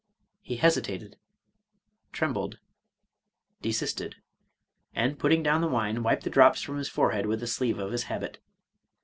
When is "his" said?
6.79-6.89, 7.91-8.05